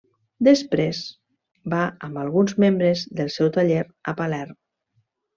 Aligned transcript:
Després, 0.45 1.01
va 1.73 1.81
amb 2.07 2.17
alguns 2.21 2.55
membres 2.63 3.03
del 3.19 3.29
seu 3.35 3.51
taller 3.59 3.83
a 4.13 4.15
Palerm. 4.23 4.57